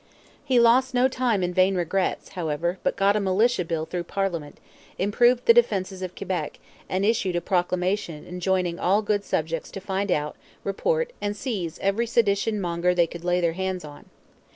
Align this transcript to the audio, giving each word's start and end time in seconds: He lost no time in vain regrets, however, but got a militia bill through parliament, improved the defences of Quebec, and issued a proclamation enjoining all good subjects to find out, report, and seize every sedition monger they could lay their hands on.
He 0.43 0.59
lost 0.59 0.95
no 0.95 1.07
time 1.07 1.43
in 1.43 1.53
vain 1.53 1.75
regrets, 1.75 2.29
however, 2.29 2.79
but 2.81 2.95
got 2.95 3.15
a 3.15 3.19
militia 3.19 3.63
bill 3.63 3.85
through 3.85 4.05
parliament, 4.05 4.57
improved 4.97 5.45
the 5.45 5.53
defences 5.53 6.01
of 6.01 6.15
Quebec, 6.15 6.57
and 6.89 7.05
issued 7.05 7.35
a 7.35 7.39
proclamation 7.39 8.25
enjoining 8.25 8.79
all 8.79 9.03
good 9.03 9.23
subjects 9.23 9.69
to 9.69 9.79
find 9.79 10.11
out, 10.11 10.35
report, 10.63 11.13
and 11.21 11.37
seize 11.37 11.77
every 11.83 12.07
sedition 12.07 12.59
monger 12.59 12.95
they 12.95 13.05
could 13.05 13.23
lay 13.23 13.39
their 13.41 13.53
hands 13.53 13.85
on. 13.85 14.09